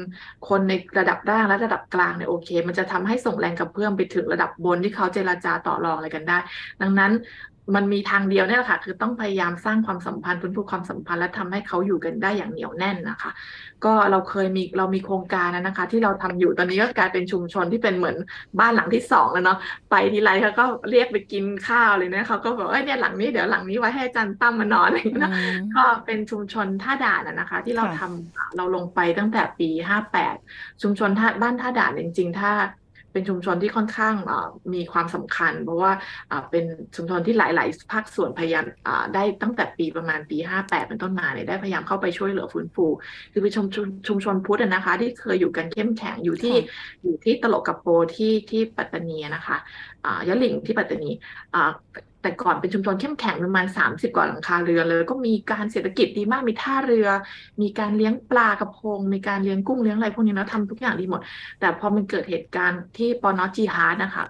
[0.48, 6.38] คนในระดับล่างและระดับกลางเนี่ยโอเค มันจะทำให้ส่งแรงกระเพื่อมไปถึงระดับบนที่เขาเจรจาต่อรองอะไรกันได้
[6.82, 7.12] ดังนั้น
[7.74, 13.30] มันมีทางเดียวเนี่ยแหละค่ะ คือต้องพยายามสร้างความสัมพันธ์ฟื้นฟูความสัมพันธ์และทำให้เขาอยู่กันได้อย่างเหนียวแน่นนะคะ
[13.84, 18.16] ก็เราเคยมีเรามีโครงการนะคะ ที่เราทำอยู่ตอนนี้ก็กลายเป็นชุมชนที่เป็นเหมือน
[18.60, 19.58] บ้านหลังที่สองแล้วเนาะ
[19.90, 25.32] ไปทีไรเขาก็เรียกไปกินข้าวเลยนะเขาก็บอกเอ้ยเนี่ยหลังนี้เดี๋ยวหลังนี้ไว้ให้อาจารย์ตั้มมานอนอะไรอย่างเงี้ยนะ
[25.76, 30.36] ก็เป็นชุมชนท่าด่านนะคะ ที่เราทำเราลงไปตั้งแต่ปีห้าแปด
[30.82, 32.50] ชุมชนท่าบ้านท่าด่านจริง ๆ ถ้า
[33.18, 34.14] เป็นชุมชนที่ค่อนข้าง
[34.74, 35.92] มีความสำคัญ เพราะว่า
[36.50, 36.64] เป็น
[36.96, 38.64] ชุมชนที่หลาย ๆ ภาคส่วนพยายาม
[39.14, 42.86] ได้ตั้งแต่ปีประมาณปี 58 เป็นต้นมาเนี่ยได้พยายามเข้าไปช่วยเหลือฟื้นฟู
[43.32, 46.54] คือเป็นชุมชนชุมชนพุทธนะคะ ที่เคยอยู่กันเข้มแข็งอยู่ที่
[47.02, 49.56] อยู่ที่ตลกกระโปที่ที่ปัตตานีนะคะ
[50.28, 51.10] ยะหลิงที่ปัตตานี
[52.22, 57.08] แต่ก่อนเป็นชุมชนเข้มแข็งประมาณ30กว่าหลังคาเรือนเลย ก็มีการเศรษฐกิจดีมากมีท่าเรือ
[57.62, 61.20] มีการเลี้ยงปลากระพง มีการเลี้ยงกุ้งเลี้ยงอะไรพวกนี้แล้วทำทุกอย่างดีหมด
[61.60, 64.24] แต่พอมันเกิดเหตุการณ์ที่ปอนอจีฮาร์ดนะคะ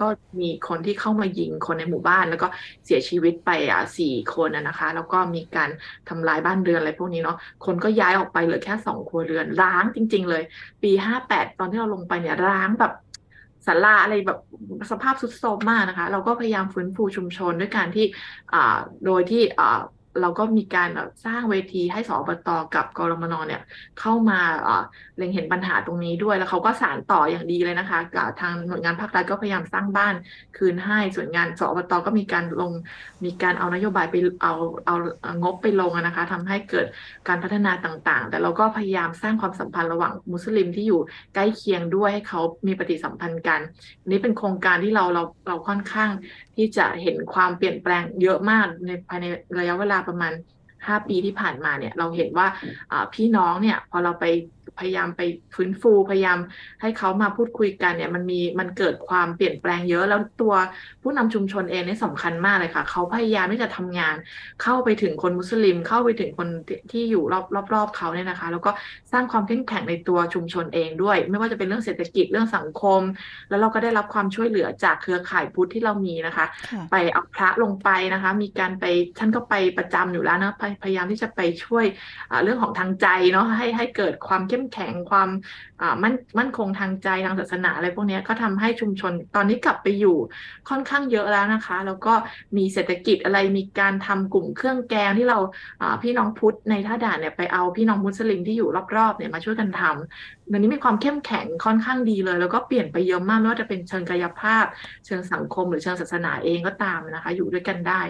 [0.00, 0.06] ก็
[0.40, 2.46] มีคนที่เข้ามายิงคนในหมู่บ้าน แล้วก็
[2.84, 5.70] เสียชีวิตไปอะสี่คนนะคะ แล้วก็มีการ
[6.08, 10.42] ทำลายบ้านเรือนอะไรพวกนี้เนาะคนก็ย้ายออกไปเหลือแค่สองครัวเรือนร้างจริง ๆ เลย
[10.82, 12.92] ปีห้าแปดตอนที่เราลงไปเนี่ยร้างแบบ
[13.66, 14.38] ศาลาอะไรแบบ
[14.90, 18.06] สภาพสุดโทรมมากนะคะ เราก็พยายามฟื้นฟูชุมชนด้วยการที่
[19.06, 19.42] โดยที่
[20.20, 20.90] เราก็มีการ
[21.24, 23.62] สร้างเวทีให้สอบตกับกรมนเนี่ย
[24.00, 24.40] เข้ามา
[25.16, 30.14] เล็งเห็นปัญหาตรงนี้ด้วย แล้วเขาก็สารต่ออย่างดีเลยนะคะกับทางหน่วยงานภาครัฐก็พยายามสร้างบ้าน
[30.56, 32.72] คืนให้ ส่วนงานสอบตก็มีการลง
[33.24, 34.54] มีการเอานโยบายไปเอา
[34.86, 34.94] เอา
[35.42, 36.86] งบไปลงนะคะทำให้เกิด
[37.28, 41.00] การพัฒนาต่างๆ แต่เราก็พยายามสร้างความสัมพันธ์ระหว่างมุสลิมที่อยู่
[41.34, 43.60] ใกล้เคียงด้วยให้เขามีปฏิสัมพันธ์กัน
[44.08, 46.10] นี้เป็นโครงการที่เราเราเราค่อนข้าง
[46.56, 49.26] ที่จะเห็นความเปลี่ยนแปลงเยอะมากในภายใน
[49.58, 50.32] ระยะเวลาประมาณ
[50.74, 52.46] 5 ปีที่ผ่านมาเนี่ย เราเห็นว่า
[53.14, 54.24] พี่น้องเนี่ย พอเราไป
[54.78, 55.20] พยายามไป
[55.54, 56.38] ฟื้นฟูพยายาม
[56.82, 60.54] ให้เขามาพูดคุยกันเนี่ยมันมีมันเกิดความเปลี่ยนแปลงเยอะ แล้วตัว
[61.02, 64.14] ผู้นำชุมชนเองนี่สำคัญมากเลยค่ะ เขาพยายามที่จะทำงาน
[64.62, 66.48] เข้าไปถึงคนมุสลิม เข้าไปถึงคน
[66.92, 68.70] ที่อยู่รอบรอบรอบเขาเนี่ยนะคะ แล้วก็
[69.12, 73.00] สร้างความเข้มแข็งในตัวชุมชนเองด้วย ไม่ว่าจะเป็นเรื่องเศรษฐกิจเรื่องสังคม
[73.48, 76.46] แล้วเราก็ได้รับความช่วยเหลือจากเครือข่ายพุทธที่เรามีนะคะ
[76.90, 78.84] ไปเอาพระลงไปนะคะ มีการไป
[79.18, 81.84] ท่านก็ไปประจำอยู่แล้วนะพยายามที่จะไปช่วย
[82.44, 85.28] เรื่องของทางใจเนาะให้ให้เกิดความเข้มแข็งความ
[86.02, 90.16] มั่นมั่นคงทางใจทางศาสนาอะไรพวกนี้ก็ทำให้ชุมชนตอนนี้กลับไปอยู่
[90.68, 92.14] ค่อนข้างเยอะแล้วนะคะ แล้วก็
[92.56, 95.38] มีเศรษฐกิจอะไรมีการทำกลุ่มเครื่องแกงที่เรา
[96.02, 104.64] พี่น้องพุทธในท่าด่านเนี่ยไปเอาพี่น้องมุสลิมที่อยู่รอบๆเนี่ยมาช่วยกันทำตอนนี้มีความเข้มแข็งค่อนข้างดีเลย แล้วก็เปลี่ยนไปเยอะมากไม่ว่าจะเป็นเชิงกายภาพ
[105.06, 108.00] เชิงสังคมหรือเชิงศาสนาเองก็ตามนะคะ อยู่ด้วยกันได้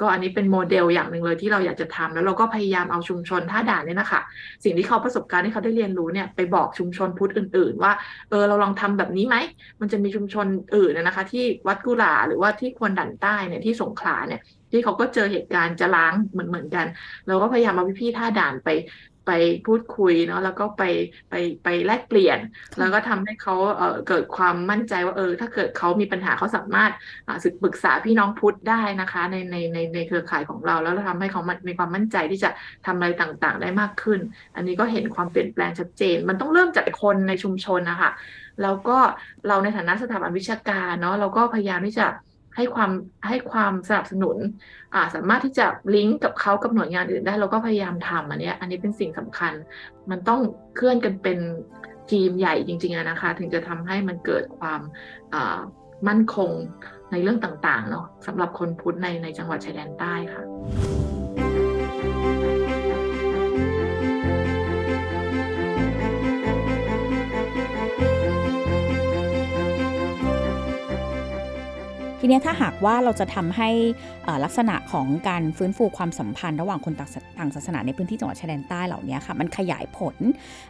[0.00, 4.20] ก็อันนี้เป็นโมเดลอย่างหนึ่งเลยที่เราอยากจะทำแล้วเราก็พยายามเอาชุมชนท่าด่านเนี่ยนะคะ
[4.64, 7.92] สิ่งที่เขาประสบการณ์ที่เขาได้เรียนรู้เนี่ยไปบอกชุมชนพุทธอื่น ๆ ว่า
[8.30, 9.36] เออเราลองทำแบบนี้ไหม
[9.80, 16.86] มันจะมีชุมชนอื่นนะคะ ที่วัดกุหลาหรือว่าที่ควนดันใต้เนี่ยที่สงขลาเนี่ยที่เขาก็เจอเหตุการณ์จะล้างเหมือนเหมือนกัน
[17.26, 18.68] เราก็พยายามเอาพี่ๆท่าด่านไป
[19.26, 19.30] ไป
[19.66, 20.82] พูดคุยเนาะแล้วก็ไป
[21.30, 21.34] ไป
[21.64, 22.38] ไปแลกเปลี่ยน
[22.78, 26.92] แล้วก็ทำให้เขาเเกิดความมั่นใจว่าเออ ถ้าเกิดเขามีปัญหาเขาสามารถ
[27.44, 32.50] สึกปรึกษาพี่น้องพุทธได้นะคะ ในในในในเครือข่ายของเรา แล้วทำให้เขามีความมั่นใจที่จะ
[32.86, 34.20] ทำอะไรต่างๆ ได้มากขึ้น
[34.56, 38.10] อันนี้ก็เห็นความเปลี่ยนแปลงชัดเจน มันต้องเริ่มจากคนในชุมชนนะคะ
[38.62, 38.98] แล้วก็
[39.46, 42.06] เราในฐานะสถาบันวิชาการเนาะเราก็พยายามที่จะ
[42.56, 42.90] ให้ความ
[43.28, 44.36] ให้ความสนับสนุน
[44.94, 49.52] อ่าสามารถที่จะลิงก์กับเขากับหน่วยงานอื่นได้เราก็พยายามทำอันนี้อันนี้เป็นสิ่งสำคัญ
[50.10, 50.40] มันต้อง
[50.76, 51.38] เคลื่อนกันเป็น
[52.10, 54.80] ทีมใหญ่จริงๆนะคะ ถึงจะทำให้มันเกิดความ
[56.08, 56.50] มั่นคง
[57.12, 60.42] ในเรื่องต่างๆเนาะสำหรับคนพุทธในในจังหวัดชายแดนใต้ค่ะ
[72.24, 73.70] ทีนี้ถ้าหากว่าเราจะทำให้
[74.44, 80.16] ลักษณะของการฟื้นฟูความสัมพันธ์ ระหว่างคนต่างศาสนาในพื้นที่จังหวัดชายแดนใต้เหล่านี้ค่ะมันขยายผล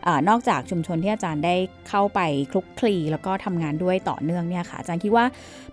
[0.06, 1.54] อนอกจากชุมชนที่อาจารย์ได้
[1.88, 5.24] เข้าไปคลุกคลีแล้วก็ทำงานด้วยต่อเนื่องเนี่ยค่ะอาจารย์คิดว่า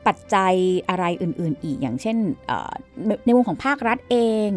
[0.08, 0.54] ปัจจัย
[0.90, 2.18] อะไรอื่น ๆ อีกอย่างเช่น
[3.26, 4.18] ในมุมของภาครัฐเอ
[4.48, 4.50] ง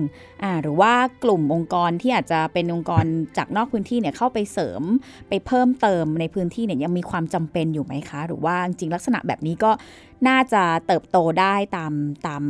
[0.63, 0.93] หรือว่า
[1.25, 3.05] กลุ่มองค์กรที่อาจจะเป็นองค์กร
[3.39, 4.83] จากนอกพื้นที่เนี่ยเข้าไปเสริม
[5.29, 9.71] ไปเพิ่มเติมในพื้นที่เนี่ยยังมีความจำเป็นอยู่ไหมคะ หรือว่าจริงลักษณะแบบนี้ก็
[10.29, 11.93] น่าจะเติบโตได้ตาม
[12.27, 12.43] ตาม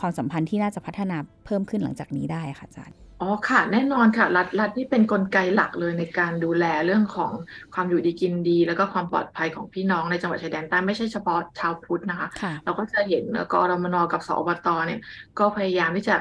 [0.00, 7.32] ความสัมพันธ์ที่น่าจะพัฒนาเพิ่มขึ้นหลังจากนี้ได้ค่ะอาจารย์ อ๋อค่ะ แน่นอนค่ะ รัฐรัฐที่เป็นนกลไกหลักเลยในการดูแลเรื่องของ
[7.74, 12.28] ความอยู่ดีกินดี แล้วก็ความปลอดภัยของพี่น้องในจังหวัดชายแดนใต้ไม่ใช่เฉพาะชาวพุทธนะคะ
[12.64, 15.00] เราก็จะเห็นกรมนกับสอบตเนี่ย
[15.38, 16.16] ก็พยายามที่จะ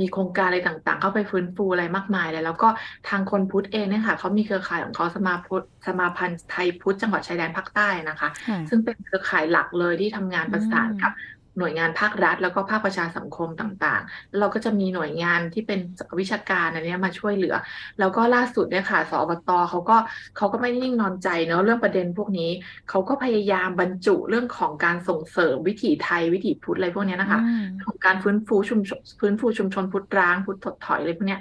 [0.00, 2.68] มีโครงการอะไรต่างๆ เข้าไปฟื้นฟูอะไรมากมายเลยแล้วก็
[3.08, 8.28] ทางคนพุทธเองเนี่ยค่ะเขามีเครือข่ายของเขาสมาพุทธสมาพันธ์ไทยพุทธจังหวัดชายแดนภาคใต้นะคะ
[8.68, 11.12] ซึ่งเป็นเครือข่ายหลักเลยที่ทำงานประสานกับ
[11.58, 15.80] หน่วยงานภาครัฐ แล้วก็ภาคประชาสังคมต่างๆเราก็จะมีหน่วยงานที่เป็น
[16.20, 17.56] วิชาการอันนี้มาช่วยเหลือ
[17.98, 19.96] แล้วก็ล่าสุดเนี่ยค่ะสอบตเขาก็
[20.36, 22.50] เขาก็ไม่นิ่งนอนใจเนาะเรื่องประเด็นพวกนี้
[22.90, 27.40] เขาก็พยายามบรรจุเรื่องของการส่งเสริมวิถีไทยวิถีพุทธอะไรพวกนี้นะคะ
[27.84, 31.38] ของการฟื้นฟูชุมชนฟื้นฟูชุมชนพุทธร้างพุทธถดถอยอะไรพวกนี้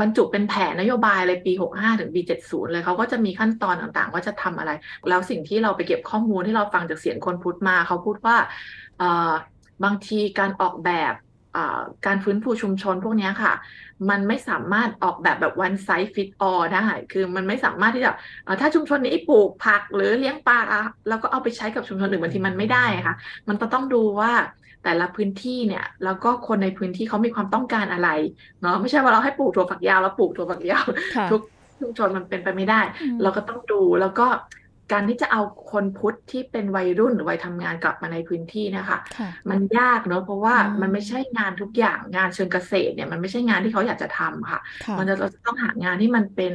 [0.00, 4.70] บรรจุเป็นแผนนโยบายเลยปี 65 ถึงปี 70 เลยเขาก็จะมีขั้นตอนต่างๆ ว่าจะทำอะไร
[5.08, 8.36] แล้วสิ่งที่เราไปเก็บข้อมูลที่เราฟังจากเสียงคนพุทธมาเขาพูดว่า
[9.84, 11.14] บางทีการออกแบบ
[12.06, 13.52] การฟื้นฟูชุมชนพวกนี้ค่ะ
[14.10, 18.10] มันไม่สามารถออกแบบแบบ one size fit all ได้ คือมันไม่สามารถที่จะ
[18.60, 20.58] ถ้าชุมชนนี้ปลูกผักหรือเลี้ยงปลา
[21.08, 23.14] แล้วก็เอาไปใช้กับชุมชนอื่นบางทีมันไม่ได้ค่ะ
[23.48, 24.32] มันต้องดูว่า
[24.84, 28.08] แต่ละพื้นที่เนี่ยแล้วก็คนในพื้นที่เขามีความต้องการอะไร
[28.60, 30.86] เนาะไม่ใช่ว่าเราให้ปลูกถั่วฝักยาวแล้วปลูกถั่วฝักยาว
[31.30, 31.42] ทุก
[31.80, 32.80] ชุมชนมันเป็นไปไม่ได้
[33.22, 34.26] เราก็ต้องดูแล้วก็
[34.92, 35.40] การที่จะเอา
[35.72, 38.98] คนพุทธที่เป็นวัยรุ่นหรือวัยทำงานกลับมาในพื้นที่นะคะ
[39.50, 44.60] มันยากเนอะเพราะว่ามันไม่ใช่งานทุกอย่างงานเชิงเกษตรเนี่ยมันไม่ใช่งานที่เขาอยากจะทำค่ะ
[44.98, 46.52] มันจะเราจะต้องหางานที่มันเป็น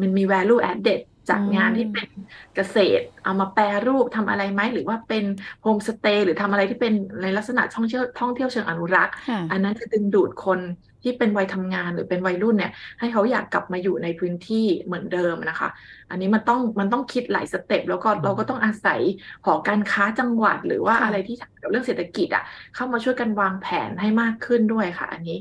[0.00, 2.08] มันมี value added จากงานที่เป็น
[2.56, 5.24] เกษตร เอามาแปรรูปทำอะไรไหมหรือว่าเป็น
[5.62, 9.14] โฮมสเตย์หรือทำอะไรที่เป็นในลักษณะท่องเที่ยวท่องเที่ยวเชิงอนุรักษ์
[9.50, 10.60] อันนั้นจะดึงดูดคน
[11.06, 15.68] ที่เป็นวัยทำงานหรือเป็นวัยรุ่นเนี่ย ให้เขาอยากกลับมาอยู่ในพื้นที่เหมือนเดิมนะคะ
[16.10, 19.00] อันนี้มันต้องมันต้องคิดหลายสเต็ปแล้วก็เราก็ต้องอาศัย
[19.44, 25.38] หอการค้าจังหวัด หรือว่าอะไรที่เกี่ยวเรื่องเศรษฐกิจอะเข้ามาช่วยกันวางแผนให้มากขึ้นด้วยค่ะ อันนี้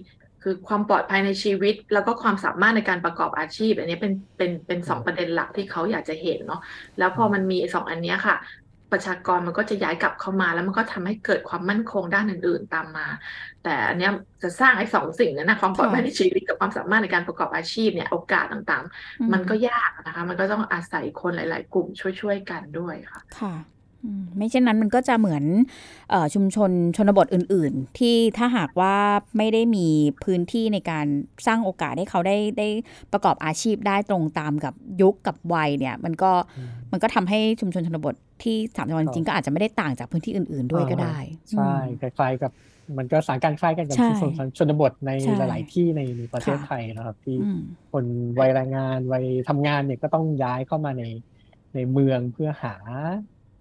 [0.47, 6.61] คือความปลอดภัยในชีวิต แล้วก็ความสามารถในการประกอบอาชีพ อันนี้เป็นเป็นเป็นสองประเด็นหลักที่เขาอยากจะเห็นเนาะ
[6.97, 8.35] แล้วพอมันมีสองอันนี้ค่ะ
[8.91, 13.07] ประชากรมันก็จะย้ายกลับเข้ามา แล้วมันก็ทำให้เกิดความมั่นคงด้านอื่น ๆ ตามมา
[13.61, 14.07] แต่อันนี้
[14.43, 23.74] จะสร้างไอ้สองสิ่งนั้นนะความปลอดภัยในชีวิตกับความสามารถในการประกอบอาชีพเนี่ยโอกาสต่างๆ มันก็ยากนะคะ มันก็ต้องอาศัยคนหลาย ๆ กลุ่มช่วยๆกันด้วยค่ะค่ะ
[24.37, 25.43] ไม่เช่นนั้นมันก็จะเหมือน
[26.13, 28.95] อชุมชนชนบทอื่น ๆ ที่ถ้าหากว่า
[29.37, 29.87] ไม่ได้มี
[30.23, 31.05] พื้นที่ในการ
[31.47, 32.67] สร้างโอกาสให้เขาได้ได้
[33.11, 36.31] ประกอบอาชีพได้ตรงตามกับยุคกับวัยเนี่ยมันก็
[36.91, 41.17] มันก็ทำให้ชุมชนชนบทที่สามจังหวัดจริงก็อาจจะไม่ได้ต่างจากพื้นที่อื่น ๆ ด้วยก็ได้
[41.51, 42.51] ใช่คล้ายๆกับ
[42.97, 46.01] มันก็สารการคล้ายกันกับชุมชนชนบทในหลาย ๆ ที่ใน
[46.33, 47.37] ประเทศไทยนะครับที่
[47.91, 48.05] คน
[48.39, 51.03] วัยแรงงานวัยทำงานเนี่ยก็ต้องย้ายเข้ามาใน
[51.75, 52.75] ในเมืองเพื่อหา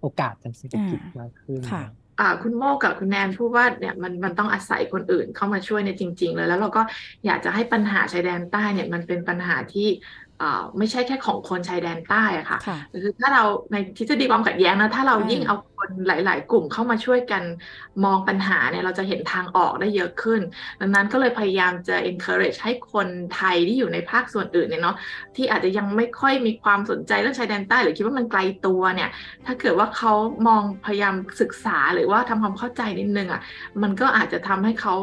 [0.05, 1.83] โอกาสทางเศรษฐกิจมากขึ้นค่ะ
[2.19, 6.81] อ่าคุณโมกับคุณแนนพูดว่าเนี่ยมันมันต้องอาศัยคนอื่นเข้ามาช่วยในจริง ๆ เลยแล้วเราก็
[7.25, 9.87] อยากจะให้ปัญหาชายแดนใต้เนี่ยมันเป็นปัญหาที่
[10.77, 12.59] ไม่ใช่แค่ของคนชายแดนใต้อะค่ะ
[13.03, 17.43] คือถ้าเราในทฤษฎีความขัดแย้งนะถ้าเรายิ่งเอาคนหลาย ๆ กลุ่มเข้ามาช่วยกัน
[18.05, 20.41] มองปัญหาเนี่ยเราจะเห็นทางออกได้เยอะขึ้น
[20.81, 24.95] ดังนั้นก็เลยพยายามจะ encourage ให้คนไทยที่อยู่ในภาคส่วนอื่นเนี่ยเนาะ
[25.35, 29.09] ที่อาจจะยังไม่ค่อยมีความสนใจเรื่องชายแดนใต้ หรือคิดว่ามันไกลตัวเนี่ย
[29.45, 30.13] ถ้าเกิดว่าเขา
[30.47, 33.41] มองพยายามศึกษาหรือว่าทำความเข้าใจนิดนึงอะ
[33.81, 34.93] มันก็อาจจะทำให้เขา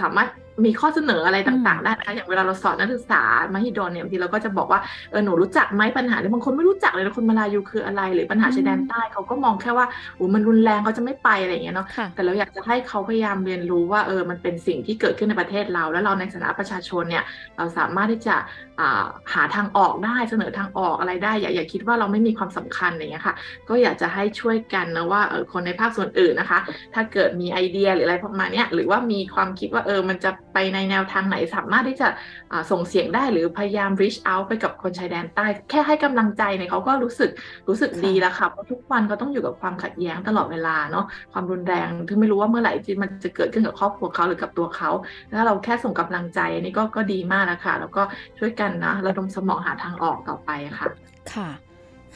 [0.00, 0.28] สามารถ
[0.64, 3.22] มีข้อเสนออะไรต่างๆได้นะคะอย่างเวลาเราสอนนักศึกษา
[3.54, 17.24] มหิดลเนี่ยบางทีเราก็จะบอกว่าเออหนูรู้จักไหมปัญหาเนี่ยบางคนไม่รู้จักเลยนะคนมาลายูคืออะไร หรือปัญหาชายแดนใต้เขาก็มองแค่ว่าโอ้มันรุนแรงเขาจะไม่ไปอะไรอย่างเงี้ยเนาะแต่เราอยากจะให้เขาพยายามเรียนรู้ว่าเออมันเป็นสิ่งที่เกิดขึ้นในประเทศเรา แล้วเราในฐานะประชาชนเนี่ย
[17.56, 18.36] เราสามารถที่จะ
[19.34, 23.34] หาทางออกได้เสนอทางออกอะไรได้ อย่าอย่าคิดว่าเราไม่มีความสำคัญอย่างเงี้ยค่ะ
[23.68, 26.58] ก็อยากจะให้ช่วยกันนะว่าเออคนในภาคส่วนอื่นนะคะ
[26.94, 32.08] ถ้าเกิดมีไอเดียหรืออะไรประมาณนี้หรือว่ามีความคิดว่าเออมันจะไปในแนวทางไหนสามารถที่จะ
[32.70, 37.30] ส่งเสียงได้หรือพยายาม reach out ไปกับคนชายแดนใต้ แค่ให้กำลังใจเนี่ยเขาก็รู้สึก
[37.68, 44.90] รู้สึกดีแล้วค่ะเพราะทุกวันเขาต้องอยู่กับความขัดแย้งตลอดเวลาเนาะความรุนแรงที่ไม่รู้ว่าเมื่อไหร่ที่มันจะเกิดขึ้นกับครอบครัวเขาหรือกับตัวเขา
[45.32, 48.02] ถ้าเราแค่ส่งกำลังใจนี่ก็ก็ดีมากนะคะแล้วก็
[48.38, 50.88] ช่วยกันนะระดมสมองหาทางออกต่อไปค่ะ
[51.34, 51.67] ค่ะ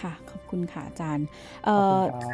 [0.02, 1.26] ค่ะ ขอบคุณค่ะอาจารย์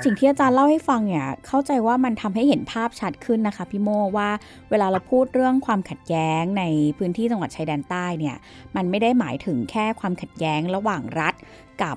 [0.05, 4.31] สิ่งที่อาจารย์เล่าให้ฟังเนี่ยเข้าใจว่ามันทำให้เห็นภาพชัดขึ้นนะคะพี่โมว่า
[4.71, 6.65] เวลาเราพูดเรื่องความขัดแย้งใน
[6.99, 8.37] พื้นที่จังหวัดชายแดนใต้เนี่ย
[8.77, 11.35] มันไม่ได้หมายถึงแค่ความขัดแย้งระหว่างรัฐ
[11.83, 11.97] กับ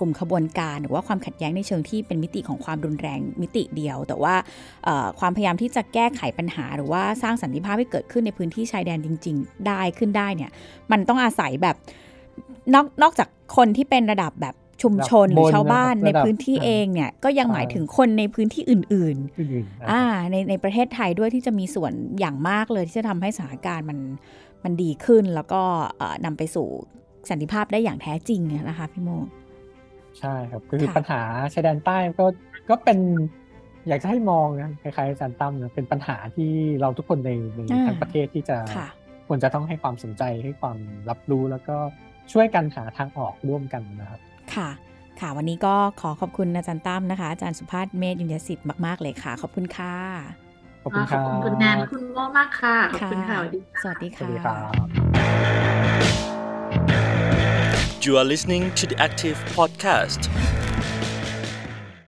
[0.00, 4.34] กลุ่มขบวนการหรือว่าความขัดแย้งในเชิงที่เป็นมิติของความรุนแรงมิติเดียว แต่ว่า
[5.18, 10.50] ความพยายามที่จะแก้ไขปัญหา หรือว่าสร้างสันติภาพให้เกิดขึ้นในพื้นที่ชายแดนจริง ๆ ได้ขึ้นได้เนี่ย
[10.92, 11.76] มันต้องอาศัยแบบ
[12.74, 23.98] นอกนอกจากคนที่เป็นระดับแบบ ชุมชนหรือชาวบ้านในพื้นที่เองเนี่ยก็ยังหมายถึงคนในพื้นที่อื่นๆอ่าในในประเทศไทยด้วยที่จะมีส่วนอย่างมากเลยที่จะทำให้สถานการณ์มัน
[24.64, 25.62] มันดีขึ้น แล้วก็
[26.24, 26.68] นำไปสู่
[27.30, 29.10] สันติภาพได้อย่างแท้จริงนะคะพี่โม
[30.18, 32.26] ใช่ครับคือปัญหาชายแดนใต้ก็
[32.70, 32.98] ก็เป็น
[33.88, 38.56] อยากจะให้มองนะคล้ายๆอาจารย์ตั้มนะเป็นปัญหาที่เราทุกคนในในทั้งประเทศที่จะ
[39.28, 41.76] ควรจะต้องให้ความสนใจให้ความรับรู้แล้วก็
[42.32, 44.20] ช่วยกันหาทางออกร่วมกันนะครับ
[44.54, 44.68] ค่ะ
[45.20, 49.96] ค่ะ วันนี้ก็ขอขอบคุณอาจารย์ตั้มนะคะ อาจารย์สุภาพเมธยุญยสิทธิ์มาก ๆ เลยค่ะ ขอบคุณค่ะ
[50.82, 54.72] ขอบคุณคขอรับบคุณคุณแนนและคุณโม่มากค่ะ ขอบคุณค่ะ สวัสดีสค่ะวัสดีสวัสค่ะดีครับ
[58.04, 60.20] You are listening to the Active Podcast.